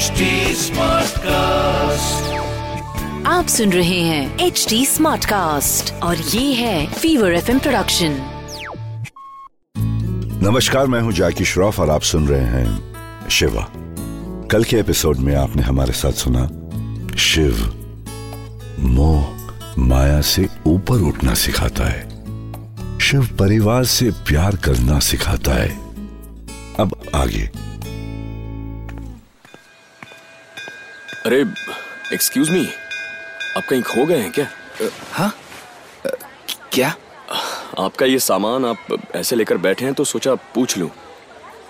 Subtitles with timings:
[0.00, 1.26] HD Smartcast.
[3.26, 8.20] आप सुन रहे हैं एच डी स्मार्ट कास्ट और ये है फीवर एफ़ प्रोडक्शन
[10.42, 12.94] नमस्कार मैं हूँ जैकी श्रॉफ और आप सुन रहे हैं
[13.28, 13.72] शिवा।
[14.50, 16.46] कल के एपिसोड में आपने हमारे साथ सुना
[17.16, 17.74] शिव
[18.78, 19.26] मोह
[19.78, 22.08] माया से ऊपर उठना सिखाता है।
[22.98, 25.78] शिव परिवार से प्यार करना सिखाता है।
[26.80, 27.69] अब आगे।
[31.26, 31.40] अरे
[32.14, 32.66] एक्सक्यूज मी
[33.56, 34.46] आप कहीं खो गए हैं क्या?
[35.12, 35.32] हाँ?
[36.72, 36.94] क्या?
[37.78, 40.90] आपका ये सामान आप ऐसे लेकर बैठे हैं तो सोचा पूछ लूँ।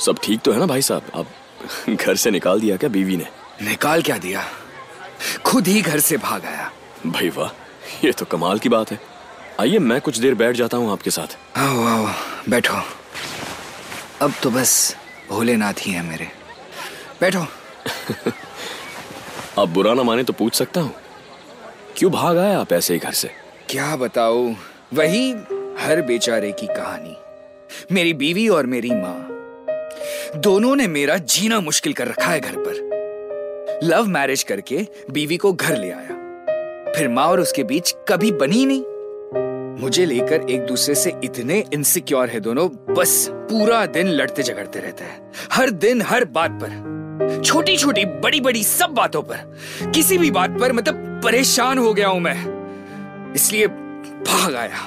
[0.06, 1.10] सब ठीक तो है ना भाई साहब?
[1.14, 1.26] आप
[2.06, 3.26] घर से निकाल दिया क्या बीवी ने?
[3.62, 4.44] निकाल क्या दिया?
[5.46, 6.70] खुद ही घर से भाग आया।
[7.06, 7.50] भाई वाह
[8.04, 9.00] ये तो कमाल की बात है।
[9.60, 12.06] आइए मैं कुछ देर बैठ जाता हूँ आपके साथ। आओ आओ
[12.48, 12.82] बैठो।
[14.22, 14.96] अब तो बस
[15.30, 16.30] भोलेनाथ ही है मेरे।
[17.20, 17.46] बैठो।
[19.60, 20.94] आप बुरा ना माने तो पूछ सकता हूँ।
[21.96, 23.30] क्यों भाग आए आप ऐसे ही घर से?
[23.68, 24.54] क्या बताओ
[24.94, 25.30] वही
[25.78, 27.16] हर बेचारे की कहानी।
[27.94, 29.26] मेरी बीवी और मेरी माँ।
[30.36, 35.52] दोनों ने मेरा जीना मुश्किल कर रखा है घर पर। लव मैरिज करके बीवी को
[35.52, 36.16] घर ले आया।
[36.92, 38.84] फिर माँ और उसके बीच कभी बनी नहीं।
[39.82, 45.04] मुझे लेकर एक दूसरे से इतने इनसिक्योर है दोनों। बस पूरा दिन लड़ते झगड़ते रहते
[45.04, 46.99] हैं। हर दिन, हर बात पर।
[47.44, 49.36] छोटी छोटी बड़ी बड़ी सब बातों पर।
[49.94, 54.78] किसी भी बात पर मतलब परेशान हो गया हूँ मैं। इसलिए भाग आया।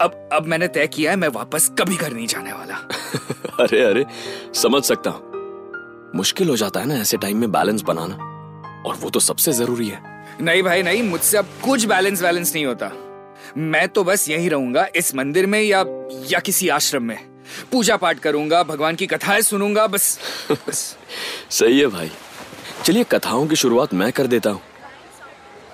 [0.00, 2.74] अब अब मैंने तय किया है मैं वापस कभी घर नहीं जाने वाला।
[3.60, 4.06] अरे अरे
[4.54, 5.22] समझ सकता हूँ।
[6.16, 8.14] मुश्किल हो जाता है ना ऐसे टाइम में बैलेंस बनाना।
[8.86, 10.00] और वो तो सबसे ज़रूरी है।
[10.40, 12.92] नहीं भाई नहीं मुझसे अब कुछ बैलेंस बैलेंस नहीं होता।
[13.56, 15.84] मैं तो बस यही रहूँगा इस मंदिर में या
[16.30, 17.31] या किसी आश्रम में।
[17.72, 20.18] पूजा पाठ करूँगा भगवान की कथाएँ सुनूँगा बस
[20.52, 20.96] बस।
[21.50, 22.10] सही है भाई।
[22.84, 24.60] चलिए कथाओं की शुरुआत मैं कर देता हूँ।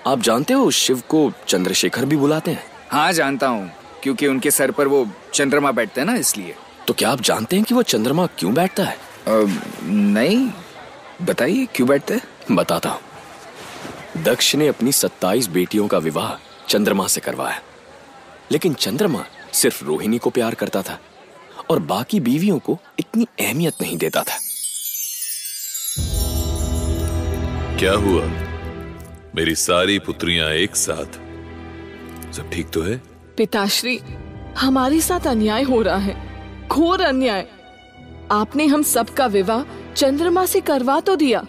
[0.07, 2.63] आप जानते हो शिव को चंद्रशेखर भी बुलाते हैं?
[2.91, 3.71] हाँ जानता हूँ
[4.03, 6.55] क्योंकि उनके सर पर वो चंद्रमा बैठते हैं ना इसलिए।
[6.87, 8.97] तो क्या आप जानते हैं कि वो चंद्रमा क्यों बैठता है?
[9.27, 10.51] अ, नहीं
[11.21, 12.55] बताइए क्यों बैठते हैं?
[12.55, 13.01] बताता हूँ।
[14.23, 16.33] दक्ष ने अपनी 27 बेटियों का विवाह
[16.69, 17.61] चंद्रमा से करवाया।
[18.51, 20.99] लेकिन चंद्रमा सिर्फ़ रोहिणी को प्यार करता था।
[21.69, 24.39] और बाकी बीवियों को इतनी अहमियत नहीं देता था।
[27.77, 28.23] क्या हुआ?
[29.35, 31.19] मेरी सारी पुत्रियाँ एक साथ।
[32.33, 33.01] सब ठीक तो है?
[33.37, 33.99] पिताश्री
[34.57, 36.15] हमारे साथ अन्याय हो रहा है।
[36.67, 37.47] घोर अन्याय।
[38.31, 39.63] आपने हम सबका विवाह
[39.93, 41.45] चंद्रमा से करवा तो दिया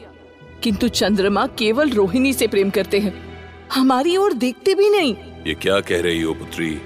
[0.63, 3.15] किंतु चंद्रमा केवल रोहिणी से प्रेम करते हैं।
[3.75, 5.17] हमारी ओर देखते भी नहीं।
[5.47, 6.81] ये क्या कह रही हो पुत्री?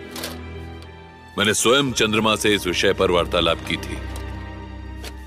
[1.39, 3.99] मैंने स्वयं चंद्रमा से इस विषय पर वार्तालाप की थी।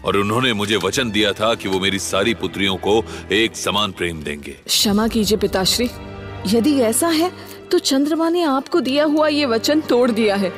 [0.06, 4.24] और उन्होंने मुझे वचन दिया था कि वो मेरी सारी पुत्रियों को एक समान प्रेम
[4.24, 5.90] देंगे। क्षमा कीजिए पिताश्री।
[6.48, 7.32] यदि ऐसा है
[7.72, 10.54] तो चंद्रमा ने आपको दिया हुआ ये वचन तोड़ दिया है।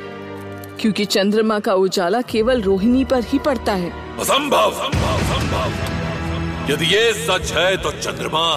[0.80, 4.90] क्योंकि चंद्रमा का उजाला केवल रोहिणी पर ही पड़ता है। असंभव।
[6.72, 8.56] यदि ये सच है तो चंद्रमा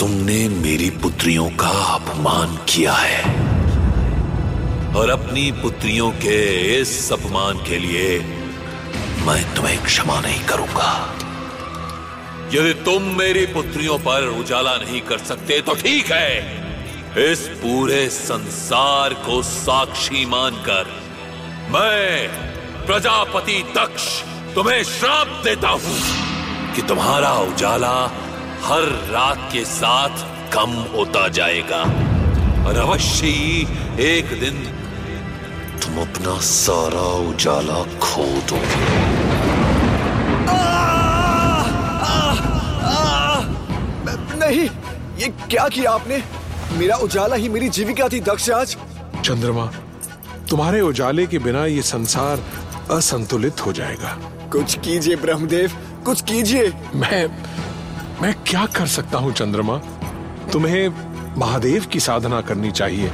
[0.00, 3.47] तुमने मेरी पुत्रियों का अपमान किया है।
[4.96, 6.38] और अपनी पुत्रियों के
[6.80, 8.18] इस अपमान के लिए
[9.26, 10.92] मैं तुम्हें क्षमा नहीं करूँगा।
[12.54, 19.14] यदि तुम मेरी पुत्रियों पर उजाला नहीं कर सकते तो ठीक है। इस पूरे संसार
[19.26, 20.90] को साक्षी मानकर
[21.70, 22.28] मैं
[22.86, 24.06] प्रजापति दक्ष
[24.54, 25.98] तुम्हें श्राप देता हूँ
[26.74, 27.96] कि तुम्हारा उजाला
[28.62, 31.82] हर रात के साथ कम होता जाएगा।
[32.68, 33.66] और अवश्य ही
[34.06, 34.56] एक दिन
[35.88, 38.88] तुम अपना सारा उजाला खो दोगे
[44.38, 44.68] नहीं
[45.18, 46.22] ये क्या किया आपने?
[46.78, 48.76] मेरा उजाला ही मेरी जीविका थी दक्ष आज
[49.24, 49.66] चंद्रमा
[50.50, 52.44] तुम्हारे उजाले के बिना ये संसार
[52.90, 54.12] असंतुलित हो जाएगा।
[54.52, 55.72] कुछ कीजिए ब्रह्मदेव
[56.04, 57.26] कुछ कीजिए। मैं
[58.22, 59.78] मैं क्या कर सकता हूँ चंद्रमा?
[60.52, 60.88] तुम्हें
[61.38, 63.10] महादेव की साधना करनी चाहिए।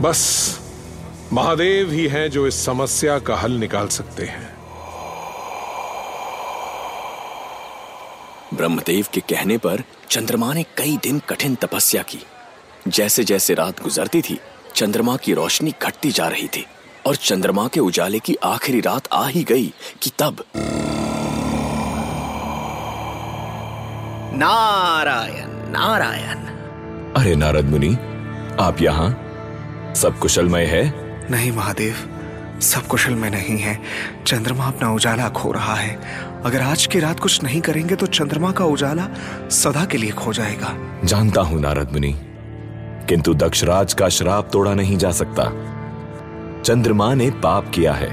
[0.00, 0.22] बस
[1.32, 4.56] महादेव ही हैं जो इस समस्या का हल निकाल सकते हैं।
[8.54, 12.18] ब्रह्मदेव के कहने पर चंद्रमा ने कई दिन कठिन तपस्या की।
[12.88, 14.40] जैसे जैसे रात गुजरती थी
[14.74, 16.66] चंद्रमा की रोशनी घटती जा रही थी
[17.06, 20.44] और चंद्रमा के उजाले की आखिरी रात आ ही गई कि तब।
[24.32, 26.38] नारायण नारायण।
[27.14, 27.94] अरे नारद मुनि
[28.60, 29.22] आप यहाँ?
[29.96, 31.05] सब कुशलमय है?
[31.30, 31.94] नहीं महादेव
[32.62, 33.78] सब कुशल में नहीं है।
[34.26, 35.98] चंद्रमा अपना उजाला खो रहा है।
[36.44, 39.08] अगर आज की रात कुछ नहीं करेंगे तो चंद्रमा का उजाला
[39.52, 40.72] सदा के लिए खो जाएगा।
[41.04, 42.14] जानता हूँ नारद मुनि
[43.08, 45.50] किंतु दक्षराज का श्राप तोड़ा नहीं जा सकता।
[46.62, 48.10] चंद्रमा ने पाप किया है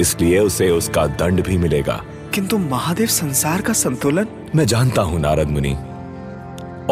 [0.00, 2.00] इसलिए उसे उसका दंड भी मिलेगा।
[2.34, 4.26] किंतु महादेव संसार का संतुलन?
[4.54, 5.74] मैं जानता हूँ नारद मुनि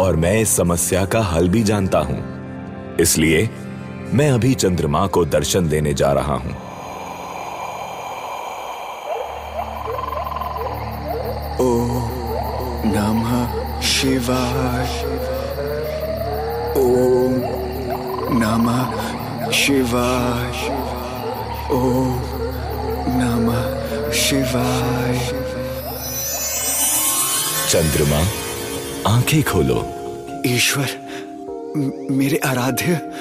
[0.01, 3.49] और मैं इस समस्या का हल भी जानता हूँ। इसलिए
[4.15, 6.51] मैं अभी चंद्रमा को दर्शन देने जा रहा हूँ।
[11.61, 11.87] ओ
[12.85, 15.05] नमः शिवाय।
[16.79, 17.33] ओम
[18.43, 20.69] नमः शिवाय।
[21.71, 22.21] ओम
[23.09, 25.19] नमः शिवाय।
[27.71, 28.27] चंद्रमा
[29.13, 29.87] आँखें खोलो।
[30.47, 31.13] ईश्वर
[32.11, 33.12] मेरे आराध्य।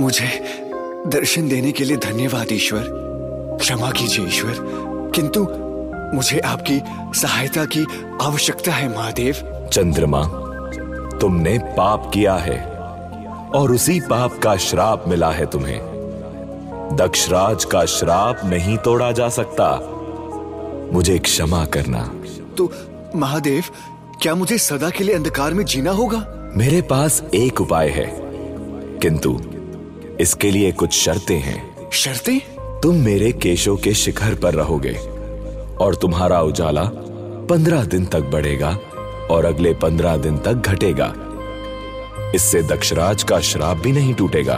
[0.00, 0.42] मुझे
[1.06, 2.84] दर्शन देने के लिए धन्यवाद ईश्वर।
[3.60, 4.54] क्षमा कीजिए ईश्वर।
[5.14, 5.46] किंतु
[6.16, 6.82] मुझे आपकी
[7.20, 7.86] सहायता की
[8.22, 9.34] आवश्यकता है महादेव।
[9.72, 10.22] चंद्रमा
[11.18, 12.64] तुमने पाप किया है
[13.54, 15.78] और उसी पाप का श्राप मिला है तुम्हें।
[16.92, 19.80] दक्षराज का श्राप नहीं तोड़ा जा सकता।
[20.92, 22.14] मुझे क्षमा करना।
[22.58, 22.72] तो
[23.16, 23.64] महादेव
[24.22, 26.52] क्या मुझे सदा के लिए अंधकार में जीना होगा?
[26.56, 28.26] मेरे पास एक उपाय है।
[28.98, 29.40] किंतु
[30.20, 32.38] इसके लिए कुछ शर्तें हैं। शर्तें?
[32.80, 34.92] तुम मेरे केशों के शिखर पर रहोगे
[35.84, 36.82] और तुम्हारा उजाला
[37.50, 38.70] पंद्रह दिन तक बढ़ेगा
[39.30, 41.12] और अगले पंद्रह दिन तक घटेगा।
[42.34, 44.56] इससे दक्षराज का श्राप भी नहीं टूटेगा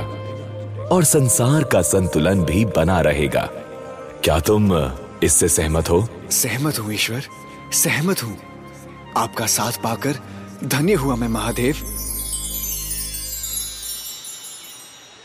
[0.93, 3.49] और संसार का संतुलन भी बना रहेगा।
[4.25, 4.73] क्या तुम
[5.23, 6.07] इससे सहमत हो?
[6.31, 7.23] सहमत हूँ ईश्वर।
[7.73, 8.37] सहमत हूँ।
[9.17, 10.19] आपका साथ पाकर
[10.65, 11.77] धन्य हुआ मैं महादेव।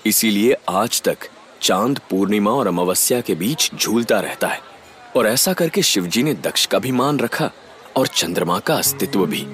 [0.05, 1.17] इसीलिए आज तक
[1.61, 4.59] चाँद पूर्णिमा और अमावस्या के बीच झूलता रहता है।
[5.17, 7.51] और ऐसा करके शिवजी ने दक्ष का भी मान रखा
[7.97, 9.45] और चंद्रमा का अस्तित्व भी।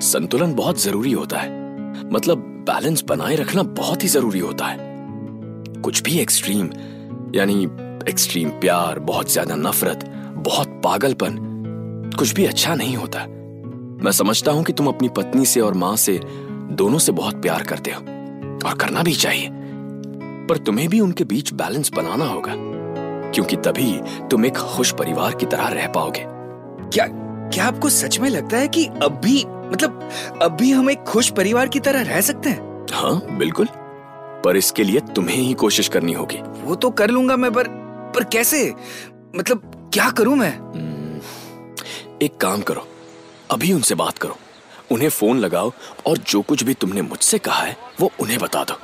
[0.00, 1.50] संतुलन बहुत ज़रूरी होता है।
[2.12, 4.78] मतलब बैलेंस बनाए रखना बहुत ही ज़रूरी होता है।
[5.82, 6.70] कुछ भी एक्सट्रीम
[7.34, 7.64] यानी
[8.10, 10.04] एक्सट्रीम प्यार, बहुत ज़्यादा नफरत,
[10.36, 11.36] बहुत पागलपन,
[12.18, 13.26] कुछ भी अच्छा नहीं होता।
[14.04, 16.20] मैं समझता हूँ कि तुम अपनी पत्नी से और माँ से
[16.70, 18.18] दोनों से बहुत प्यार करते हो।
[18.68, 19.50] और करना भी चाहिए।
[20.48, 22.54] पर तुम्हें भी उनके बीच बैलेंस बनाना होगा।
[23.30, 23.92] क्योंकि तभी
[24.30, 26.24] तुम एक खुश परिवार की तरह रह पाओगे।
[26.90, 27.06] क्या
[27.52, 30.08] क्या आपको सच में लगता है कि अब भी मतलब
[30.42, 32.86] अब भी हम एक खुश परिवार की तरह रह सकते हैं?
[32.92, 33.68] हाँ बिल्कुल।
[34.44, 37.68] पर इसके लिए तुम्हें ही कोशिश करनी होगी। वो तो कर लूँगा मैं पर
[38.14, 38.74] पर कैसे?
[39.36, 40.52] मतलब क्या करूँ मैं?
[42.22, 42.86] एक काम करो।
[43.50, 44.36] अभी उनसे बात करो।
[44.92, 45.72] उन्हें फ़ोन लगाओ
[46.06, 48.74] और जो कुछ भी तुमने मुझसे कहा है वो उन्हें बता दो।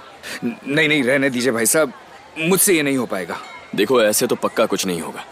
[0.44, 1.92] नहीं नहीं रहने दीजिए भाई साहब।
[2.38, 3.36] मुझसे ये नहीं हो पाएगा।
[3.74, 5.24] देखो ऐसे तो पक्का कुछ नहीं होगा।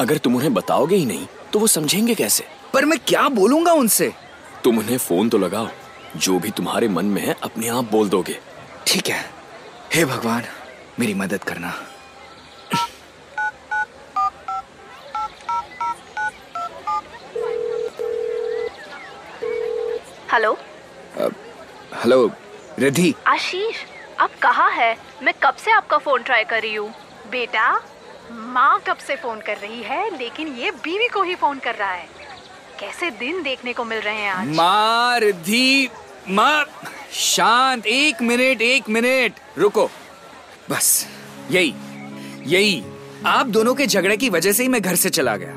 [0.00, 2.44] अगर तुम उन्हें बताओगे ही नहीं तो वो समझेंगे कैसे?
[2.72, 4.12] पर मैं क्या बोलूँगा उनसे?
[4.64, 5.68] तुम उन्हें फ़ोन तो लगाओ।
[6.16, 8.38] जो भी तुम्हारे मन में है अपने आप बोल दोगे।
[8.86, 9.24] ठीक है।
[9.94, 10.44] हे भगवान
[11.00, 11.74] मेरी मदद करना।
[20.32, 20.56] हेलो।
[21.94, 22.30] हेलो
[22.78, 23.76] रिद्धि। आशीष।
[24.22, 24.96] आप कहाँ है?
[25.22, 26.88] मैं कब से आपका फ़ोन ट्राई कर रही हूँ?
[27.30, 27.80] बेटा
[28.32, 31.90] माँ कब से फ़ोन कर रही है लेकिन ये बीवी को ही फ़ोन कर रहा
[31.90, 32.06] है।
[32.80, 34.48] कैसे दिन देखने को मिल रहे हैं आज?
[34.48, 35.88] माँ रिद्धि
[36.30, 36.64] माँ
[37.12, 39.90] शांत एक मिनट एक मिनट। रुको।
[40.70, 41.08] बस
[41.50, 41.74] यही
[42.46, 42.82] यही।
[43.26, 45.52] आप दोनों के झगड़े की वजह से ही मैं घर से चला गया।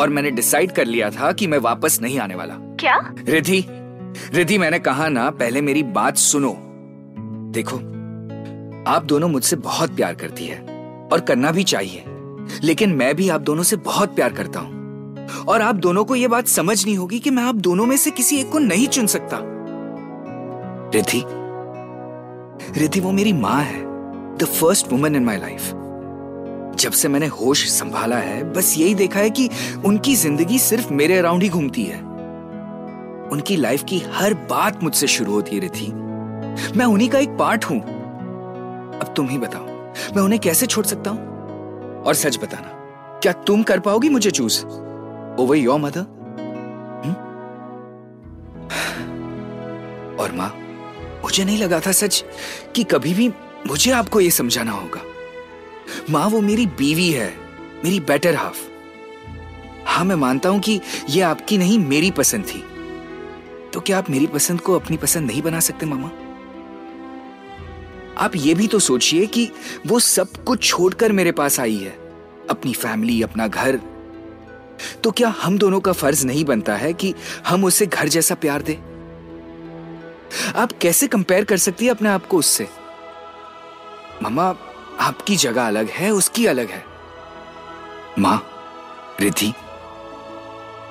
[0.00, 3.00] और मैंने डिसाइड कर लिया था कि मैं वापस नहीं आने वाला। क्या?
[3.18, 3.64] रिधि
[4.34, 6.56] रिधि मैंने कहा ना पहले मेरी बात सुनो।
[7.52, 7.76] देखो
[8.86, 10.58] आप दोनों मुझसे बहुत प्यार करती है
[11.12, 12.04] और करना भी चाहिए।
[12.62, 14.74] लेकिन मैं भी आप दोनों से बहुत प्यार करता हूँ।
[15.48, 18.36] और आप दोनों को यह बात समझनी होगी कि मैं आप दोनों में से किसी
[18.36, 19.38] एक को नहीं चुन सकता।
[20.94, 21.22] रिद्धि
[22.80, 23.82] रिद्धि, वो मेरी माँ है
[24.36, 25.72] the first woman in my life
[26.80, 29.48] जब से मैंने होश संभाला है, बस यही देखा है कि
[29.84, 32.00] उनकी ज़िंदगी सिर्फ़ मेरे अराउंड ही घूमती है।
[33.32, 35.92] उनकी लाइफ की हर बात मुझसे शुरू होती रिद्धि।
[36.78, 37.95] मैं उन्हीं का एक पार्ट हूँ।
[38.96, 39.66] अब तुम ही बताओ,
[40.16, 42.02] मैं उन्हें कैसे छोड़ सकता हूँ?
[42.02, 42.68] और सच बताना,
[43.22, 44.64] क्या तुम कर पाओगी मुझे चूज़
[45.40, 46.14] ओवर योर मदर
[50.16, 50.48] और माँ,
[51.22, 52.24] मुझे नहीं लगा था सच
[52.76, 53.28] कि कभी भी
[53.66, 55.00] मुझे आपको यह समझाना होगा।
[56.10, 57.32] माँ, वो मेरी बीवी है,
[57.84, 58.64] मेरी बेटर हाफ़
[59.86, 62.62] हाँ मैं मानता हूँ कि यह आपकी नहीं, मेरी पसंद थी।
[63.72, 66.10] तो क्या आप मेरी पसंद को अपनी पसंद नहीं बना सकते, मामा?
[68.18, 69.50] आप ये भी तो सोचिए कि
[69.86, 71.90] वो सब कुछ छोड़कर मेरे पास आई है,
[72.50, 73.80] अपनी फैमिली, अपना घर।
[75.04, 77.14] तो क्या हम दोनों का फ़र्ज़ नहीं बनता है कि
[77.46, 78.78] हम उसे घर जैसा प्यार दे?
[80.56, 82.68] आप कैसे कंपेयर कर सकती है अपने आप को उससे?
[84.22, 84.56] ममा
[85.00, 86.84] आपकी जगह अलग है, उसकी अलग है।
[88.18, 88.46] माँ,
[89.20, 89.52] रिद्धि,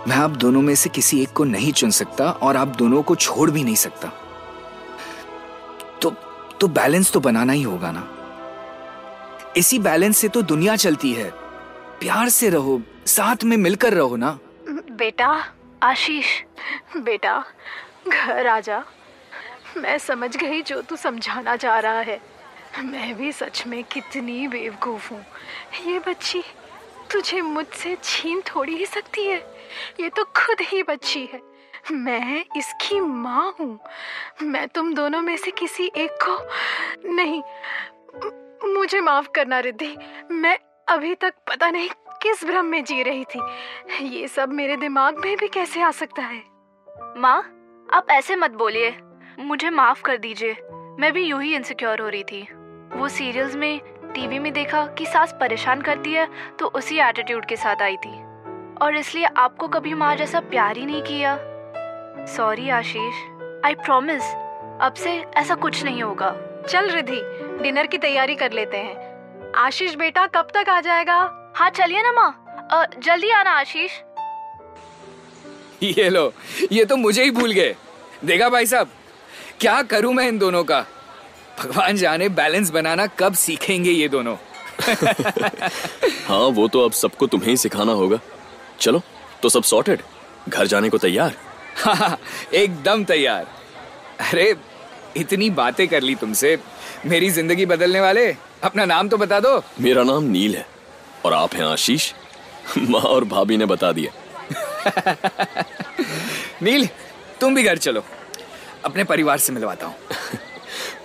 [0.07, 3.15] मैं आप दोनों में से किसी एक को नहीं चुन सकता और आप दोनों को
[3.15, 4.11] छोड़ भी नहीं सकता।
[6.65, 8.03] तो बैलेंस तो बनाना ही होगा ना।
[9.57, 11.29] इसी बैलेंस से तो दुनिया चलती है।
[11.99, 14.39] प्यार से रहो, साथ में मिलकर रहो ना।
[14.91, 15.45] बेटा,
[15.83, 16.25] आशीष,
[16.97, 17.43] बेटा,
[18.07, 18.83] घर आजा
[19.77, 22.21] मैं समझ गई जो तू समझाना चाह रहा है।
[22.83, 25.25] मैं भी सच में कितनी बेवकूफ़ हूँ।
[25.87, 26.43] ये बच्ची
[27.11, 29.37] तुझे मुझसे छीन थोड़ी ही सकती है।
[29.99, 31.54] ये तो खुद ही बच्ची है।
[31.91, 33.79] मैं इसकी माँ हूँ।
[34.43, 36.49] मैं तुम दोनों में से किसी एक को
[37.13, 37.41] नहीं।
[38.73, 39.97] मुझे माफ़ करना रिद्धि।
[40.31, 41.89] मैं अभी तक पता नहीं
[42.21, 43.39] किस भ्रम में जी रही थी।
[44.01, 46.43] ये सब मेरे दिमाग में भी कैसे आ सकता है?
[47.17, 47.39] माँ,
[47.93, 48.97] आप ऐसे मत बोलिए।
[49.39, 50.57] मुझे माफ़ कर दीजिए।
[50.99, 52.47] मैं भी यूँ ही इनसिक्योर हो रही थी।
[52.95, 53.79] वो सीरियल्स में
[54.15, 56.27] टीवी में देखा कि सास परेशान करती है
[56.59, 58.23] तो उसी एटीट्यूड के साथ आई थी।
[58.81, 61.54] और इसलिए आपको कभी माँ जैसा प्यार ही नहीं किया।
[62.27, 63.15] सॉरी आशीष
[63.65, 64.23] आई प्रॉमिस
[64.81, 66.29] अब से ऐसा कुछ नहीं होगा।
[66.69, 67.19] चल रिधि
[67.63, 71.17] डिनर की तैयारी कर लेते हैं। आशीष बेटा कब तक आ जाएगा?
[71.55, 73.91] हाँ चलिए ना माँ। जल्दी आना आशीष।
[75.83, 76.31] ये लो
[76.71, 77.75] ये तो मुझे ही भूल गए।
[78.25, 78.89] देखा भाई साहब
[79.59, 80.85] क्या करूँ मैं इन दोनों का?
[81.59, 84.35] भगवान जाने बैलेंस बनाना कब सीखेंगे ये दोनों?
[86.27, 88.19] हाँ वो तो अब सबको तुम्हें ही सिखाना होगा।
[88.79, 89.01] चलो
[89.43, 90.01] तो सब सॉर्टेड
[90.49, 91.35] घर जाने को तैयार।
[91.75, 92.19] हाँ
[92.53, 93.47] एकदम तैयार।
[94.19, 94.55] अरे
[95.17, 96.57] इतनी बातें कर ली तुमसे।
[97.05, 100.65] मेरी ज़िंदगी बदलने वाले अपना नाम तो बता दो। मेरा नाम नील है
[101.25, 102.13] और आप हैं आशीष।
[102.77, 104.11] माँ और भाभी ने बता दिया।
[106.61, 106.87] नील
[107.41, 108.03] तुम भी घर चलो।
[108.85, 109.95] अपने परिवार से मिलवाता हूँ।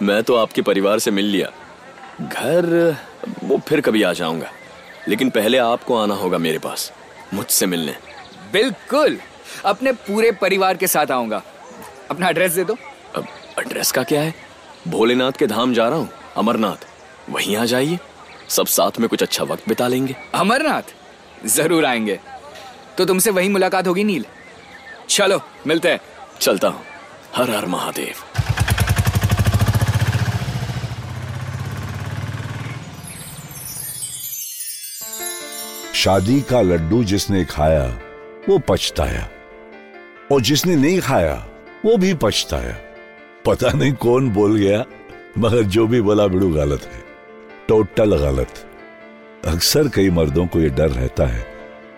[0.03, 1.51] मैं तो आपके परिवार से मिल लिया।
[2.21, 2.97] घर
[3.45, 4.51] वो फिर कभी आ जाऊँगा।
[5.09, 6.93] लेकिन पहले आपको आना होगा मेरे पास
[7.35, 7.97] मुझसे मिलने।
[8.53, 9.19] बिल्कुल।
[9.65, 11.43] अपने पूरे परिवार के साथ आऊँगा।
[12.11, 12.77] अपना एड्रेस दे दो।
[13.17, 13.27] अब
[13.59, 14.35] एड्रेस का क्या है?
[14.89, 16.87] भोलेनाथ के धाम जा रहा हूँ अमरनाथ।
[17.31, 17.99] वहीं आ जाइए।
[18.49, 20.95] सब साथ में कुछ अच्छा वक्त बिता लेंगे। अमरनाथ?
[21.47, 22.19] ज़रूर आएँगे।
[22.99, 24.25] तो तुमसे वही मुलाकात होगी नील।
[25.09, 26.01] चलो मिलते हैं।
[26.41, 26.83] चलता हूँ।
[27.37, 28.15] हर हर महादेव।
[35.95, 37.85] शादी का लड्डू जिसने खाया
[38.49, 39.29] वो पछताया।
[40.33, 41.35] और जिसने नहीं खाया,
[41.85, 42.77] वो भी पछताया।
[43.47, 44.85] पता नहीं कौन बोल गया,
[45.39, 47.03] मगर जो भी बोला, बिड़ू गलत है
[47.69, 48.67] टोटल गलत
[49.47, 51.47] अक्सर कई मर्दों को यह डर रहता है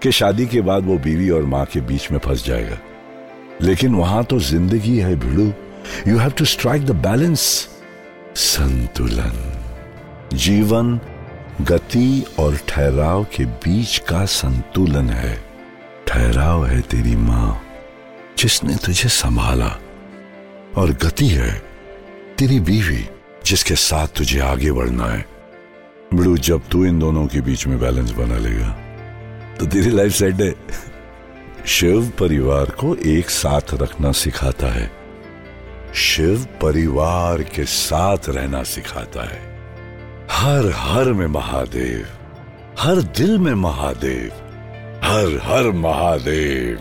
[0.02, 2.78] कि शादी के बाद वो बीवी और माँ के बीच में फंस जाएगा।
[3.62, 5.52] लेकिन वहाँ तो ज़िंदगी है भिड़ू
[6.08, 7.40] you have to strike the balance
[8.36, 9.32] संतुलन।
[10.34, 10.98] जीवन,
[11.60, 15.34] गति और ठहराव के बीच का संतुलन है।
[16.06, 17.60] ठहराव है तेरी माँ।
[18.38, 19.76] जिसने तुझे संभाला
[20.76, 21.50] और गति है
[22.38, 23.08] तेरी बीवी
[23.44, 25.24] जिसके साथ तुझे आगे बढ़ना है।
[26.14, 28.68] बिड़ू जब तू इन दोनों के बीच में बैलेंस बना लेगा
[29.58, 30.54] तो तेरी लाइफ सेट है।
[31.66, 34.90] शिव परिवार को एक साथ रखना सिखाता है।
[35.94, 39.40] शिव परिवार के साथ रहना सिखाता है।
[40.30, 42.06] हर हर में महादेव,
[42.78, 44.30] हर दिल में महादेव,
[45.04, 46.80] हर हर महादेव।